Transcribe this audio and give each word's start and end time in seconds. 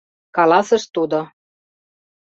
—каласыш 0.35 0.83
тудо. 0.95 1.19